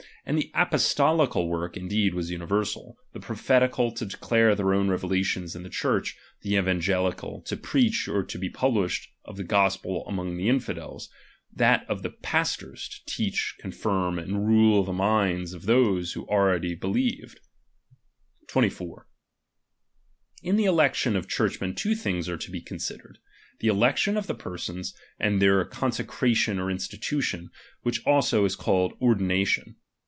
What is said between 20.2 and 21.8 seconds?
In the election ofchurchmen